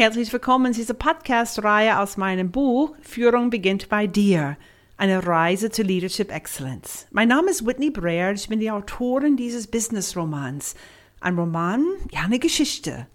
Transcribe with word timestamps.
Herzlich 0.00 0.32
willkommen 0.32 0.72
zu 0.72 0.80
dieser 0.80 0.94
Podcast-Reihe 0.94 1.98
aus 1.98 2.16
meinem 2.16 2.50
Buch 2.50 2.94
Führung 3.02 3.50
beginnt 3.50 3.90
bei 3.90 4.06
dir. 4.06 4.56
Eine 4.96 5.26
Reise 5.26 5.70
zu 5.70 5.82
Leadership 5.82 6.32
Excellence. 6.32 7.06
Mein 7.10 7.28
Name 7.28 7.50
ist 7.50 7.66
Whitney 7.66 7.90
Breer. 7.90 8.32
Ich 8.32 8.48
bin 8.48 8.60
die 8.60 8.70
Autorin 8.70 9.36
dieses 9.36 9.66
Business-Romans. 9.66 10.74
Ein 11.20 11.38
Roman, 11.38 11.84
ja, 12.10 12.22
eine 12.22 12.38
Geschichte. 12.38 13.08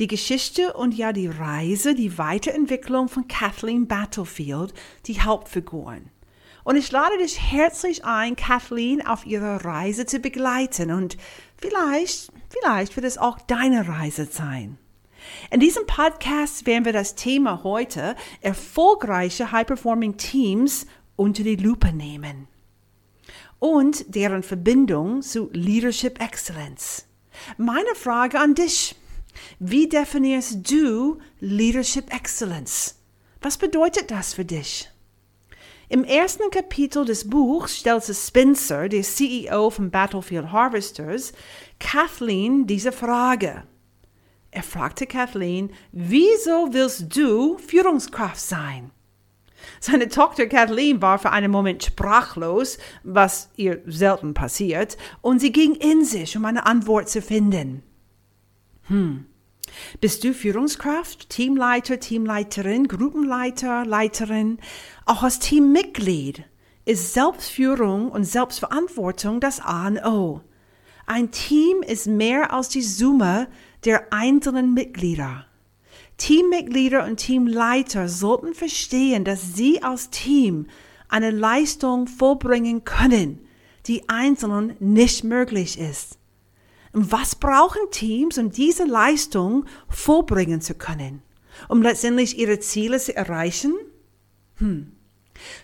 Die 0.00 0.08
Geschichte 0.08 0.72
und 0.72 0.96
ja 0.96 1.12
die 1.12 1.28
Reise, 1.28 1.94
die 1.94 2.18
Weiterentwicklung 2.18 3.08
von 3.08 3.28
Kathleen 3.28 3.86
Battlefield, 3.86 4.74
die 5.06 5.20
Hauptfiguren. 5.20 6.10
Und 6.64 6.74
ich 6.74 6.90
lade 6.90 7.18
dich 7.18 7.40
herzlich 7.40 8.04
ein, 8.04 8.34
Kathleen 8.34 9.06
auf 9.06 9.26
ihrer 9.26 9.64
Reise 9.64 10.06
zu 10.06 10.18
begleiten. 10.18 10.90
Und 10.90 11.16
vielleicht, 11.56 12.32
vielleicht 12.48 12.96
wird 12.96 13.06
es 13.06 13.16
auch 13.16 13.38
deine 13.38 13.86
Reise 13.86 14.24
sein. 14.24 14.78
In 15.50 15.60
diesem 15.60 15.86
Podcast 15.86 16.66
werden 16.66 16.84
wir 16.84 16.92
das 16.92 17.14
Thema 17.14 17.62
heute 17.64 18.16
erfolgreiche 18.40 19.52
High-Performing 19.52 20.16
Teams 20.16 20.86
unter 21.16 21.42
die 21.42 21.56
Lupe 21.56 21.92
nehmen 21.92 22.48
und 23.58 24.14
deren 24.14 24.42
Verbindung 24.42 25.22
zu 25.22 25.48
Leadership 25.52 26.20
Excellence. 26.20 27.06
Meine 27.56 27.94
Frage 27.94 28.40
an 28.40 28.54
dich. 28.54 28.96
Wie 29.58 29.88
definierst 29.88 30.70
du 30.70 31.18
Leadership 31.40 32.12
Excellence? 32.12 32.96
Was 33.40 33.56
bedeutet 33.56 34.10
das 34.10 34.34
für 34.34 34.44
dich? 34.44 34.90
Im 35.88 36.04
ersten 36.04 36.50
Kapitel 36.50 37.04
des 37.04 37.28
Buchs 37.28 37.78
stellte 37.78 38.14
Spencer, 38.14 38.88
der 38.88 39.02
CEO 39.02 39.70
von 39.70 39.90
Battlefield 39.90 40.50
Harvesters, 40.50 41.32
Kathleen 41.78 42.66
diese 42.66 42.92
Frage. 42.92 43.64
Er 44.54 44.62
fragte 44.62 45.06
Kathleen, 45.06 45.72
wieso 45.92 46.74
willst 46.74 47.16
du 47.16 47.56
Führungskraft 47.56 48.38
sein? 48.38 48.90
Seine 49.80 50.08
Tochter 50.08 50.46
Kathleen 50.46 51.00
war 51.00 51.18
für 51.18 51.30
einen 51.30 51.50
Moment 51.50 51.82
sprachlos, 51.82 52.76
was 53.02 53.48
ihr 53.56 53.80
selten 53.86 54.34
passiert, 54.34 54.98
und 55.22 55.38
sie 55.38 55.52
ging 55.52 55.74
in 55.74 56.04
sich, 56.04 56.36
um 56.36 56.44
eine 56.44 56.66
Antwort 56.66 57.08
zu 57.08 57.22
finden. 57.22 57.82
Hm. 58.88 59.24
Bist 60.02 60.22
du 60.22 60.34
Führungskraft, 60.34 61.30
Teamleiter, 61.30 61.98
Teamleiterin, 61.98 62.88
Gruppenleiter, 62.88 63.86
Leiterin, 63.86 64.58
auch 65.06 65.22
als 65.22 65.38
Teammitglied? 65.38 66.44
Ist 66.84 67.14
Selbstführung 67.14 68.10
und 68.10 68.24
Selbstverantwortung 68.24 69.40
das 69.40 69.60
A 69.60 69.86
und 69.86 70.04
O. 70.04 70.42
Ein 71.06 71.30
Team 71.30 71.82
ist 71.82 72.06
mehr 72.06 72.52
als 72.52 72.68
die 72.68 72.82
Summe 72.82 73.48
der 73.84 74.12
einzelnen 74.12 74.74
Mitglieder. 74.74 75.46
Teammitglieder 76.16 77.04
und 77.04 77.16
Teamleiter 77.16 78.08
sollten 78.08 78.54
verstehen, 78.54 79.24
dass 79.24 79.54
sie 79.54 79.82
als 79.82 80.10
Team 80.10 80.66
eine 81.08 81.30
Leistung 81.30 82.06
vollbringen 82.06 82.84
können, 82.84 83.46
die 83.86 84.08
einzelnen 84.08 84.76
nicht 84.78 85.24
möglich 85.24 85.78
ist. 85.78 86.18
Was 86.92 87.34
brauchen 87.34 87.80
Teams, 87.90 88.38
um 88.38 88.50
diese 88.50 88.84
Leistung 88.84 89.64
vollbringen 89.88 90.60
zu 90.60 90.74
können? 90.74 91.22
Um 91.68 91.82
letztendlich 91.82 92.38
ihre 92.38 92.60
Ziele 92.60 92.98
zu 92.98 93.16
erreichen? 93.16 93.74
Hm. 94.56 94.92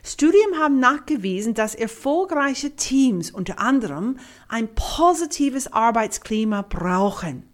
Studien 0.02 0.58
haben 0.58 0.80
nachgewiesen, 0.80 1.54
dass 1.54 1.74
erfolgreiche 1.74 2.74
Teams 2.74 3.30
unter 3.30 3.58
anderem 3.58 4.18
ein 4.48 4.74
positives 4.74 5.72
Arbeitsklima 5.72 6.62
brauchen. 6.62 7.47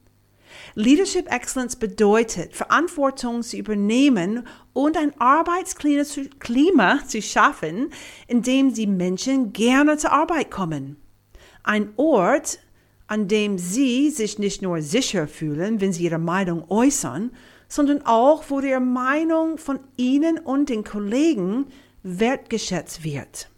Leadership 0.76 1.32
Excellence 1.32 1.76
bedeutet, 1.76 2.52
Verantwortung 2.52 3.42
zu 3.42 3.56
übernehmen 3.56 4.46
und 4.72 4.96
ein 4.96 5.12
Arbeitsklima 5.20 6.04
zu 7.06 7.22
schaffen, 7.22 7.92
in 8.26 8.42
dem 8.42 8.74
die 8.74 8.88
Menschen 8.88 9.52
gerne 9.52 9.96
zur 9.98 10.12
Arbeit 10.12 10.50
kommen. 10.50 10.96
Ein 11.62 11.92
Ort, 11.96 12.58
an 13.06 13.28
dem 13.28 13.56
sie 13.56 14.10
sich 14.10 14.40
nicht 14.40 14.62
nur 14.62 14.82
sicher 14.82 15.28
fühlen, 15.28 15.80
wenn 15.80 15.92
sie 15.92 16.04
ihre 16.04 16.18
Meinung 16.18 16.68
äußern, 16.68 17.30
sondern 17.68 18.04
auch, 18.04 18.44
wo 18.48 18.60
die 18.60 18.78
Meinung 18.80 19.58
von 19.58 19.78
ihnen 19.96 20.38
und 20.38 20.70
den 20.70 20.82
Kollegen 20.82 21.66
wertgeschätzt 22.02 23.04
wird. 23.04 23.48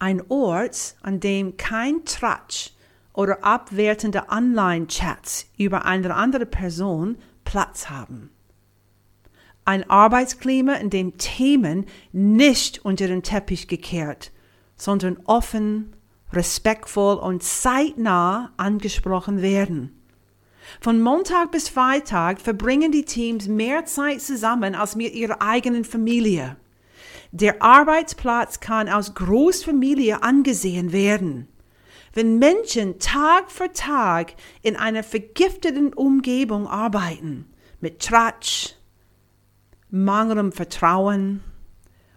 Ein 0.00 0.22
Ort, 0.28 0.96
an 1.02 1.20
dem 1.20 1.56
kein 1.56 2.04
Tratsch 2.04 2.72
oder 3.12 3.44
abwertende 3.44 4.28
Online-Chats 4.28 5.50
über 5.58 5.84
eine 5.84 6.14
andere 6.14 6.46
Person 6.46 7.18
Platz 7.44 7.90
haben. 7.90 8.30
Ein 9.64 9.88
Arbeitsklima, 9.88 10.74
in 10.74 10.90
dem 10.90 11.18
Themen 11.18 11.86
nicht 12.12 12.84
unter 12.84 13.06
den 13.06 13.22
Teppich 13.22 13.68
gekehrt, 13.68 14.32
sondern 14.76 15.18
offen, 15.24 15.94
respektvoll 16.32 17.16
und 17.16 17.42
zeitnah 17.42 18.52
angesprochen 18.56 19.40
werden. 19.40 20.02
Von 20.80 21.00
Montag 21.00 21.52
bis 21.52 21.68
Freitag 21.68 22.40
verbringen 22.40 22.92
die 22.92 23.04
Teams 23.04 23.46
mehr 23.46 23.84
Zeit 23.84 24.20
zusammen 24.22 24.74
als 24.74 24.96
mit 24.96 25.12
ihrer 25.14 25.42
eigenen 25.42 25.84
Familie. 25.84 26.56
Der 27.30 27.62
Arbeitsplatz 27.62 28.60
kann 28.60 28.88
als 28.88 29.14
Großfamilie 29.14 30.22
angesehen 30.22 30.92
werden. 30.92 31.48
Wenn 32.14 32.38
Menschen 32.38 32.98
Tag 32.98 33.50
für 33.50 33.72
Tag 33.72 34.34
in 34.60 34.76
einer 34.76 35.02
vergifteten 35.02 35.94
Umgebung 35.94 36.66
arbeiten, 36.66 37.46
mit 37.80 38.00
Tratsch, 38.00 38.74
mangelndem 39.90 40.52
Vertrauen 40.52 41.42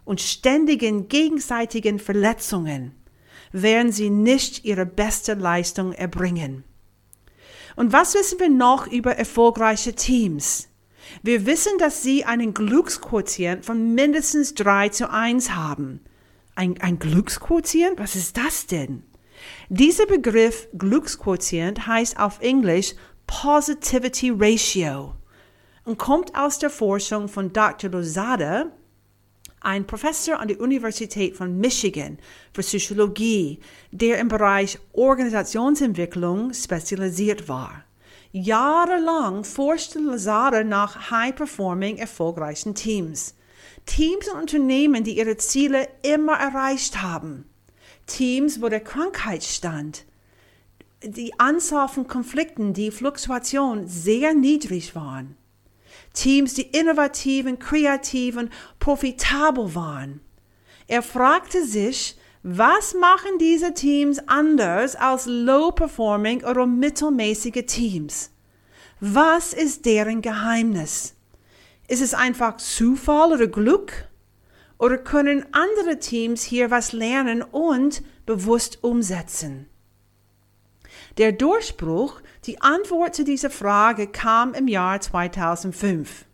und 0.03 0.19
ständigen 0.19 1.07
gegenseitigen 1.07 1.99
Verletzungen, 1.99 2.93
werden 3.51 3.91
sie 3.93 4.09
nicht 4.09 4.65
ihre 4.65 4.85
beste 4.85 5.33
Leistung 5.33 5.93
erbringen. 5.93 6.65
Und 7.77 7.93
was 7.93 8.13
wissen 8.15 8.39
wir 8.39 8.49
noch 8.49 8.87
über 8.87 9.15
erfolgreiche 9.15 9.93
Teams? 9.93 10.69
Wir 11.23 11.45
wissen, 11.45 11.77
dass 11.77 12.03
sie 12.03 12.25
einen 12.25 12.53
Glücksquotient 12.53 13.63
von 13.63 13.93
mindestens 13.93 14.55
3 14.55 14.89
zu 14.89 15.09
1 15.09 15.51
haben. 15.51 16.01
Ein, 16.55 16.81
ein 16.81 16.99
Glücksquotient? 16.99 17.97
Was 17.97 18.15
ist 18.15 18.37
das 18.37 18.65
denn? 18.65 19.03
Dieser 19.69 20.05
Begriff 20.05 20.67
Glücksquotient 20.77 21.87
heißt 21.87 22.19
auf 22.19 22.39
Englisch 22.41 22.93
Positivity 23.27 24.31
Ratio 24.35 25.15
und 25.83 25.97
kommt 25.97 26.35
aus 26.35 26.59
der 26.59 26.69
Forschung 26.69 27.27
von 27.27 27.53
Dr. 27.53 27.89
Lozada, 27.89 28.71
ein 29.61 29.87
Professor 29.87 30.39
an 30.39 30.47
der 30.47 30.59
Universität 30.59 31.35
von 31.35 31.57
Michigan 31.57 32.19
für 32.53 32.61
Psychologie, 32.61 33.59
der 33.91 34.19
im 34.19 34.27
Bereich 34.27 34.77
Organisationsentwicklung 34.93 36.53
spezialisiert 36.53 37.49
war. 37.49 37.83
Jahrelang 38.31 39.43
forschte 39.43 39.99
Lozada 39.99 40.63
nach 40.63 41.09
high-performing 41.09 41.97
erfolgreichen 41.97 42.75
Teams. 42.75 43.35
Teams 43.85 44.27
und 44.27 44.41
Unternehmen, 44.41 45.03
die 45.03 45.17
ihre 45.17 45.37
Ziele 45.37 45.87
immer 46.03 46.33
erreicht 46.33 47.01
haben. 47.01 47.45
Teams, 48.07 48.61
wo 48.61 48.69
der 48.69 48.81
Krankheitsstand, 48.81 50.05
die 51.03 51.39
Anzahl 51.39 51.87
von 51.87 52.07
Konflikten, 52.07 52.73
die 52.73 52.91
Fluktuation 52.91 53.87
sehr 53.87 54.33
niedrig 54.33 54.95
waren. 54.95 55.37
Teams, 56.13 56.53
die 56.53 56.63
innovativ 56.63 57.45
und 57.45 57.59
kreativ 57.59 58.37
und 58.37 58.51
profitabel 58.79 59.75
waren. 59.75 60.21
Er 60.87 61.01
fragte 61.01 61.65
sich, 61.65 62.17
was 62.43 62.93
machen 62.93 63.39
diese 63.39 63.73
Teams 63.73 64.19
anders 64.27 64.95
als 64.95 65.25
low-performing 65.25 66.43
oder 66.43 66.67
mittelmäßige 66.67 67.65
Teams? 67.65 68.31
Was 68.99 69.53
ist 69.53 69.85
deren 69.85 70.21
Geheimnis? 70.21 71.15
Ist 71.87 72.01
es 72.01 72.13
einfach 72.13 72.57
Zufall 72.57 73.33
oder 73.33 73.47
Glück? 73.47 74.07
Oder 74.77 74.97
können 74.97 75.45
andere 75.53 75.99
Teams 75.99 76.43
hier 76.43 76.71
was 76.71 76.91
lernen 76.91 77.41
und 77.41 78.03
bewusst 78.25 78.83
umsetzen? 78.83 79.67
Der 81.17 81.31
Durchbruch, 81.31 82.21
die 82.45 82.61
Antwort 82.61 83.15
zu 83.15 83.23
dieser 83.23 83.49
Frage 83.49 84.07
kam 84.07 84.53
im 84.53 84.67
Jahr 84.67 84.99
2005. 84.99 86.25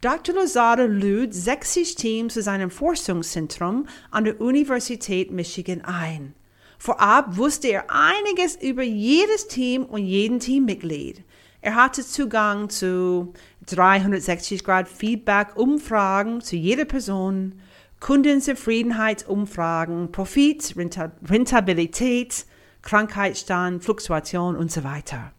Dr. 0.00 0.34
Lozada 0.34 0.82
lud 0.82 1.32
60 1.32 1.94
Teams 1.94 2.34
zu 2.34 2.42
seinem 2.42 2.70
Forschungszentrum 2.70 3.86
an 4.10 4.24
der 4.24 4.40
Universität 4.40 5.30
Michigan 5.30 5.82
ein. 5.82 6.34
Vorab 6.78 7.36
wusste 7.36 7.68
er 7.68 7.84
einiges 7.88 8.56
über 8.56 8.82
jedes 8.82 9.46
Team 9.46 9.84
und 9.84 10.04
jeden 10.04 10.40
Teammitglied. 10.40 11.22
Er 11.60 11.76
hatte 11.76 12.04
Zugang 12.04 12.70
zu 12.70 13.32
360 13.66 14.64
Grad 14.64 14.88
Feedback 14.88 15.56
Umfragen 15.56 16.40
zu 16.40 16.56
jeder 16.56 16.84
Person, 16.84 17.60
Kundenzufriedenheitsumfragen, 18.00 20.10
Profit, 20.10 20.74
Rentabilität, 20.76 22.46
Krankheitsstand, 22.82 23.84
Fluktuation 23.84 24.56
und 24.56 24.72
so 24.72 24.82
weiter. 24.82 25.32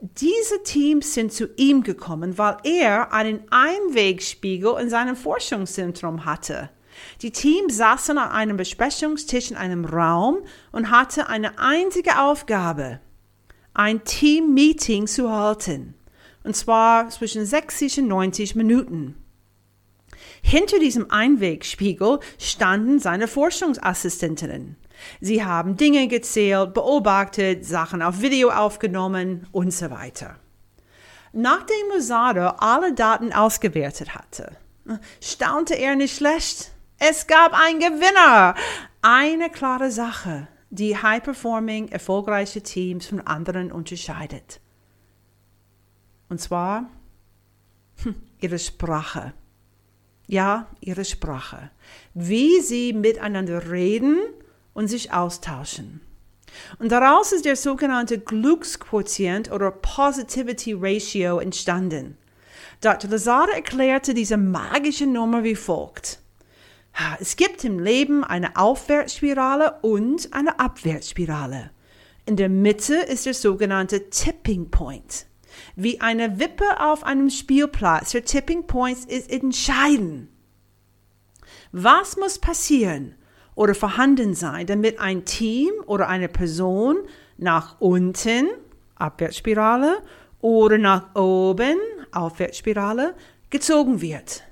Diese 0.00 0.62
Teams 0.62 1.12
sind 1.12 1.32
zu 1.32 1.48
ihm 1.56 1.82
gekommen, 1.82 2.38
weil 2.38 2.56
er 2.64 3.12
einen 3.12 3.42
Einwegspiegel 3.50 4.76
in 4.80 4.88
seinem 4.88 5.16
Forschungszentrum 5.16 6.24
hatte. 6.24 6.70
Die 7.22 7.32
Teams 7.32 7.76
saßen 7.76 8.16
an 8.16 8.30
einem 8.30 8.56
Besprechungstisch 8.56 9.50
in 9.50 9.56
einem 9.56 9.84
Raum 9.84 10.38
und 10.72 10.90
hatte 10.90 11.28
eine 11.28 11.58
einzige 11.58 12.20
Aufgabe, 12.20 13.00
ein 13.74 14.04
Team-Meeting 14.04 15.06
zu 15.06 15.30
halten. 15.30 15.94
Und 16.42 16.56
zwar 16.56 17.08
zwischen 17.10 17.44
60 17.44 18.00
und 18.00 18.08
90 18.08 18.54
Minuten. 18.54 19.16
Hinter 20.42 20.78
diesem 20.78 21.10
Einwegspiegel 21.10 22.20
standen 22.38 22.98
seine 22.98 23.28
Forschungsassistentinnen. 23.28 24.76
Sie 25.20 25.44
haben 25.44 25.76
Dinge 25.76 26.08
gezählt, 26.08 26.74
beobachtet, 26.74 27.64
Sachen 27.64 28.02
auf 28.02 28.20
Video 28.20 28.50
aufgenommen 28.50 29.46
und 29.52 29.72
so 29.72 29.90
weiter. 29.90 30.36
Nachdem 31.32 31.90
Lozado 31.94 32.48
alle 32.58 32.92
Daten 32.92 33.32
ausgewertet 33.32 34.14
hatte, 34.14 34.56
staunte 35.20 35.74
er 35.74 35.94
nicht 35.94 36.16
schlecht. 36.16 36.72
Es 36.98 37.26
gab 37.26 37.52
einen 37.54 37.78
Gewinner. 37.78 38.54
Eine 39.02 39.48
klare 39.48 39.90
Sache, 39.90 40.48
die 40.70 40.96
high-performing, 40.96 41.88
erfolgreiche 41.88 42.62
Teams 42.62 43.06
von 43.06 43.20
anderen 43.20 43.72
unterscheidet. 43.72 44.60
Und 46.30 46.40
zwar 46.40 46.88
hm, 48.02 48.14
ihre 48.40 48.58
Sprache. 48.58 49.34
Ja, 50.26 50.68
ihre 50.80 51.04
Sprache. 51.04 51.70
Wie 52.14 52.60
sie 52.60 52.92
miteinander 52.92 53.70
reden 53.70 54.18
und 54.72 54.88
sich 54.88 55.12
austauschen. 55.12 56.00
Und 56.78 56.92
daraus 56.92 57.32
ist 57.32 57.44
der 57.44 57.56
sogenannte 57.56 58.18
Glücksquotient 58.18 59.50
oder 59.50 59.70
Positivity 59.70 60.74
Ratio 60.78 61.38
entstanden. 61.38 62.16
Dr. 62.80 63.10
Lazare 63.10 63.52
erklärte 63.52 64.14
diese 64.14 64.36
magische 64.36 65.06
Nummer 65.06 65.44
wie 65.44 65.56
folgt. 65.56 66.20
Es 67.20 67.36
gibt 67.36 67.64
im 67.64 67.78
Leben 67.78 68.24
eine 68.24 68.56
Aufwärtsspirale 68.56 69.78
und 69.82 70.32
eine 70.32 70.58
Abwärtsspirale. 70.58 71.70
In 72.26 72.36
der 72.36 72.48
Mitte 72.48 72.94
ist 72.94 73.26
der 73.26 73.34
sogenannte 73.34 74.10
Tipping 74.10 74.70
Point. 74.70 75.26
Wie 75.76 76.00
eine 76.00 76.38
Wippe 76.38 76.80
auf 76.80 77.04
einem 77.04 77.30
Spielplatz. 77.30 78.12
Der 78.12 78.24
Tipping 78.24 78.66
Point 78.66 79.04
ist 79.06 79.30
entscheidend. 79.30 80.28
Was 81.72 82.16
muss 82.16 82.38
passieren 82.38 83.14
oder 83.54 83.74
vorhanden 83.74 84.34
sein, 84.34 84.66
damit 84.66 84.98
ein 85.00 85.24
Team 85.24 85.72
oder 85.86 86.08
eine 86.08 86.28
Person 86.28 86.98
nach 87.36 87.80
unten, 87.80 88.48
Abwärtsspirale, 88.96 90.02
oder 90.40 90.78
nach 90.78 91.14
oben, 91.14 91.78
Aufwärtsspirale, 92.12 93.14
gezogen 93.50 94.00
wird? 94.00 94.42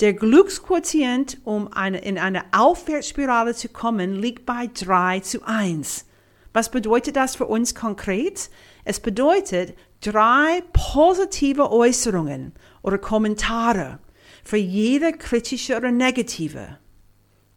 Der 0.00 0.12
Glücksquotient, 0.12 1.38
um 1.44 1.72
eine, 1.72 1.98
in 1.98 2.18
eine 2.18 2.42
Aufwärtsspirale 2.52 3.54
zu 3.54 3.68
kommen, 3.68 4.14
liegt 4.14 4.44
bei 4.44 4.68
3 4.72 5.20
zu 5.20 5.46
1. 5.46 6.06
Was 6.52 6.70
bedeutet 6.70 7.16
das 7.16 7.36
für 7.36 7.46
uns 7.46 7.74
konkret? 7.74 8.50
Es 8.84 9.00
bedeutet 9.00 9.74
drei 10.04 10.62
positive 10.72 11.70
Äußerungen 11.70 12.52
oder 12.82 12.98
Kommentare 12.98 13.98
für 14.44 14.58
jede 14.58 15.12
kritische 15.12 15.76
oder 15.76 15.90
negative. 15.90 16.78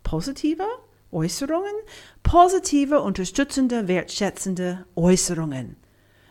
Positive 0.03 0.63
Äußerungen, 1.11 1.73
positive, 2.23 3.01
unterstützende, 3.01 3.87
wertschätzende 3.87 4.85
Äußerungen. 4.95 5.77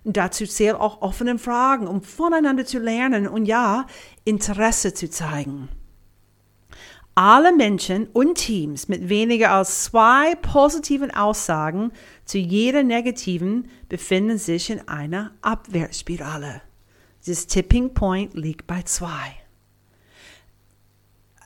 Dazu 0.05 0.47
zählen 0.47 0.77
auch 0.77 1.03
offene 1.03 1.39
Fragen, 1.39 1.87
um 1.87 2.03
voneinander 2.03 2.65
zu 2.65 2.79
lernen 2.79 3.27
und 3.27 3.47
ja, 3.47 3.87
Interesse 4.25 4.95
zu 4.95 5.11
zeigen. 5.11 5.69
Alle 7.19 7.51
Menschen 7.51 8.09
und 8.13 8.35
Teams 8.35 8.89
mit 8.89 9.09
weniger 9.09 9.53
als 9.53 9.85
zwei 9.85 10.35
positiven 10.35 11.11
Aussagen 11.11 11.91
zu 12.27 12.37
jeder 12.37 12.83
negativen 12.83 13.71
befinden 13.89 14.37
sich 14.37 14.69
in 14.69 14.87
einer 14.87 15.31
Abwärtsspirale. 15.41 16.61
Das 17.27 17.47
Tipping 17.47 17.95
Point 17.95 18.35
liegt 18.35 18.67
bei 18.67 18.83
zwei. 18.83 19.35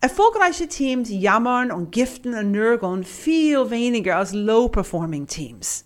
Erfolgreiche 0.00 0.66
Teams 0.66 1.08
jammern 1.08 1.70
und 1.70 1.92
giften 1.92 2.34
und 2.34 2.50
nörgeln 2.50 3.04
viel 3.04 3.70
weniger 3.70 4.16
als 4.16 4.32
low-performing 4.32 5.28
Teams. 5.28 5.84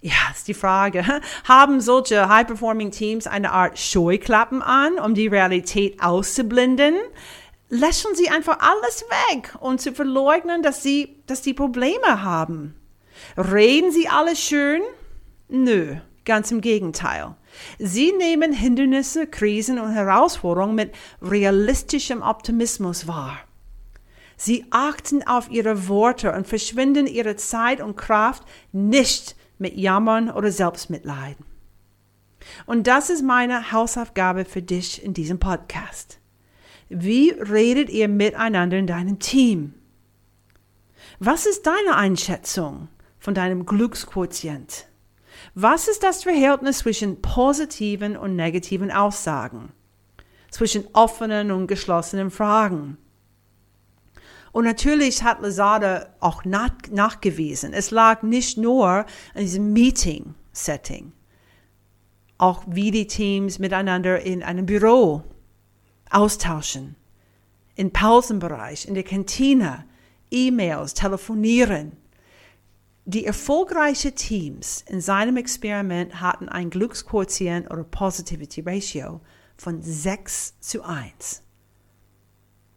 Ja, 0.00 0.14
ist 0.34 0.48
die 0.48 0.54
Frage. 0.54 1.04
Haben 1.44 1.82
solche 1.82 2.30
high-performing 2.30 2.90
Teams 2.92 3.26
eine 3.26 3.52
Art 3.52 3.78
Scheuklappen 3.78 4.62
an, 4.62 4.98
um 4.98 5.12
die 5.12 5.26
Realität 5.26 6.02
auszublenden? 6.02 6.94
Lächeln 7.72 8.14
sie 8.14 8.28
einfach 8.28 8.58
alles 8.60 9.02
weg 9.30 9.54
und 9.58 9.80
zu 9.80 9.92
verleugnen, 9.92 10.62
dass 10.62 10.82
sie, 10.82 11.22
dass 11.26 11.40
die 11.40 11.54
Probleme 11.54 12.22
haben. 12.22 12.74
Reden 13.36 13.90
sie 13.90 14.08
alles 14.08 14.38
schön? 14.38 14.82
Nö, 15.48 15.96
ganz 16.26 16.50
im 16.50 16.60
Gegenteil. 16.60 17.34
Sie 17.78 18.12
nehmen 18.12 18.52
Hindernisse, 18.52 19.26
Krisen 19.26 19.78
und 19.78 19.92
Herausforderungen 19.92 20.74
mit 20.74 20.94
realistischem 21.22 22.20
Optimismus 22.20 23.08
wahr. 23.08 23.38
Sie 24.36 24.66
achten 24.70 25.26
auf 25.26 25.50
ihre 25.50 25.88
Worte 25.88 26.32
und 26.32 26.46
verschwinden 26.46 27.06
ihre 27.06 27.36
Zeit 27.36 27.80
und 27.80 27.96
Kraft 27.96 28.42
nicht 28.72 29.34
mit 29.56 29.78
Jammern 29.78 30.30
oder 30.30 30.52
Selbstmitleid. 30.52 31.38
Und 32.66 32.86
das 32.86 33.08
ist 33.08 33.22
meine 33.22 33.72
Hausaufgabe 33.72 34.44
für 34.44 34.62
dich 34.62 35.02
in 35.02 35.14
diesem 35.14 35.38
Podcast. 35.38 36.18
Wie 36.88 37.30
redet 37.30 37.90
ihr 37.90 38.08
miteinander 38.08 38.78
in 38.78 38.86
deinem 38.86 39.18
Team? 39.18 39.74
Was 41.18 41.46
ist 41.46 41.66
deine 41.66 41.96
Einschätzung 41.96 42.88
von 43.18 43.34
deinem 43.34 43.66
Glücksquotient? 43.66 44.88
Was 45.54 45.88
ist 45.88 46.02
das 46.02 46.22
Verhältnis 46.22 46.78
zwischen 46.78 47.22
positiven 47.22 48.16
und 48.16 48.36
negativen 48.36 48.90
Aussagen? 48.90 49.72
Zwischen 50.50 50.84
offenen 50.92 51.50
und 51.50 51.66
geschlossenen 51.66 52.30
Fragen? 52.30 52.98
Und 54.52 54.64
natürlich 54.64 55.22
hat 55.22 55.40
Lazada 55.40 56.14
auch 56.20 56.44
nach, 56.44 56.70
nachgewiesen, 56.90 57.72
es 57.72 57.90
lag 57.90 58.22
nicht 58.22 58.58
nur 58.58 58.88
an 58.88 59.06
diesem 59.36 59.72
Meeting-Setting, 59.72 61.12
auch 62.36 62.62
wie 62.66 62.90
die 62.90 63.06
Teams 63.06 63.58
miteinander 63.58 64.20
in 64.20 64.42
einem 64.42 64.66
Büro 64.66 65.22
austauschen. 66.14 66.96
Im 67.74 67.92
Pausenbereich, 67.92 68.86
in 68.86 68.94
der 68.94 69.02
Kantine, 69.02 69.84
E-Mails, 70.30 70.94
telefonieren. 70.94 71.96
Die 73.04 73.26
erfolgreichen 73.26 74.14
Teams 74.14 74.84
in 74.86 75.00
seinem 75.00 75.36
Experiment 75.36 76.20
hatten 76.20 76.48
ein 76.48 76.70
Glücksquotient 76.70 77.70
oder 77.70 77.82
Positivity 77.82 78.60
Ratio 78.60 79.20
von 79.56 79.82
6 79.82 80.60
zu 80.60 80.82
1. 80.84 81.42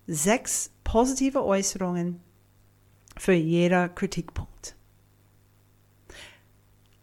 Sechs 0.07 0.71
positive 0.83 1.43
Äußerungen 1.43 2.21
für 3.17 3.33
jeder 3.33 3.89
Kritikpunkt. 3.89 4.75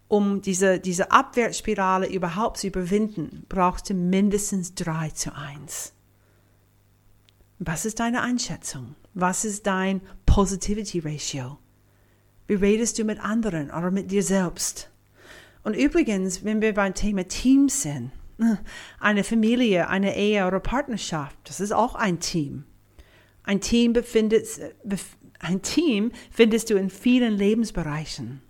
Um 0.09 0.43
diese, 0.43 0.79
diese 0.79 1.11
Abwärtsspirale 1.11 2.07
überhaupt 2.07 2.59
zu 2.59 2.67
überwinden, 2.67 3.47
brauchst 3.49 3.89
du 3.89 3.95
mindestens 3.95 4.75
3 4.75 5.11
zu 5.11 5.35
1. 5.35 5.95
Was 7.65 7.85
ist 7.85 8.01
deine 8.01 8.23
Einschätzung? 8.23 8.97
Was 9.15 9.45
ist 9.45 9.69
dein 9.69 10.01
Positivity 10.27 10.99
Ratio? 10.99 11.59
Wie 12.49 12.55
redest 12.55 12.99
du 12.99 13.05
mit 13.05 13.21
anderen 13.21 13.71
oder 13.71 13.93
mit 13.93 14.11
dir 14.11 14.25
selbst? 14.25 14.91
Und 15.63 15.75
übrigens, 15.75 16.45
wenn 16.45 16.61
wir 16.61 16.75
beim 16.75 16.93
Thema 16.93 17.23
Team 17.29 17.69
sind, 17.69 18.11
eine 18.99 19.23
Familie, 19.23 19.89
eine 19.89 20.17
Ehe 20.17 20.45
oder 20.45 20.59
Partnerschaft, 20.59 21.39
das 21.45 21.61
ist 21.61 21.71
auch 21.71 21.95
ein 21.95 22.19
Team. 22.19 22.65
Ein 23.45 23.61
Team 23.61 23.93
befindet, 23.93 24.45
ein 25.39 25.63
Team 25.63 26.11
findest 26.33 26.69
du 26.69 26.75
in 26.75 26.91
vielen 26.91 27.35
Lebensbereichen. 27.37 28.43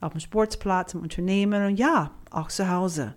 Auf 0.00 0.12
dem 0.12 0.20
Sportplatz, 0.20 0.94
im 0.94 1.02
Unternehmen 1.02 1.66
und 1.66 1.76
ja, 1.76 2.12
auch 2.30 2.48
zu 2.48 2.70
Hause. 2.70 3.16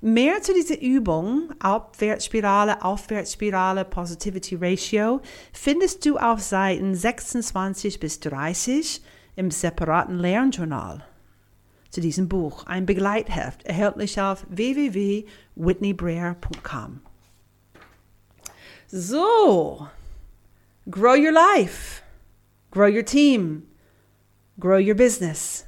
Mehr 0.00 0.42
zu 0.42 0.54
dieser 0.54 0.80
Übung, 0.80 1.50
Abwärtsspirale, 1.58 2.84
Aufwärtsspirale, 2.84 3.84
Positivity 3.84 4.54
Ratio, 4.54 5.20
findest 5.52 6.06
du 6.06 6.18
auf 6.18 6.40
Seiten 6.40 6.94
26 6.94 7.98
bis 7.98 8.20
30 8.20 9.02
im 9.34 9.50
separaten 9.50 10.18
Lernjournal 10.18 11.04
zu 11.90 12.00
diesem 12.00 12.28
Buch, 12.28 12.64
ein 12.66 12.86
Begleitheft, 12.86 13.64
erhältlich 13.64 14.20
auf 14.20 14.46
www.whitneybreer.com. 14.50 17.00
So, 18.86 19.88
grow 20.90 21.16
your 21.16 21.32
life, 21.32 22.02
grow 22.70 22.86
your 22.86 23.04
team, 23.04 23.64
grow 24.60 24.78
your 24.78 24.94
business. 24.94 25.67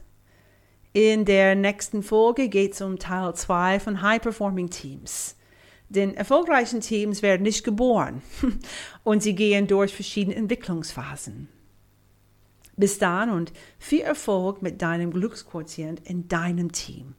In 0.92 1.24
der 1.24 1.54
nächsten 1.54 2.02
Folge 2.02 2.48
geht 2.48 2.72
es 2.72 2.80
um 2.80 2.98
Teil 2.98 3.34
2 3.34 3.78
von 3.78 4.02
High 4.02 4.20
Performing 4.20 4.70
Teams. 4.70 5.36
Denn 5.88 6.14
erfolgreichen 6.14 6.80
Teams 6.80 7.22
werden 7.22 7.42
nicht 7.42 7.64
geboren 7.64 8.22
und 9.04 9.22
sie 9.22 9.34
gehen 9.34 9.68
durch 9.68 9.94
verschiedene 9.94 10.36
Entwicklungsphasen. 10.36 11.48
Bis 12.76 12.98
dann 12.98 13.30
und 13.30 13.52
viel 13.78 14.00
Erfolg 14.00 14.62
mit 14.62 14.82
deinem 14.82 15.12
Glücksquotient 15.12 16.00
in 16.08 16.26
deinem 16.28 16.72
Team. 16.72 17.14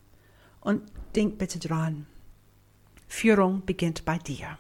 Und 0.60 0.82
denk 1.16 1.38
bitte 1.38 1.60
dran, 1.60 2.08
Führung 3.08 3.63
beginnt 3.66 4.04
bei 4.06 4.18
dir. 4.18 4.58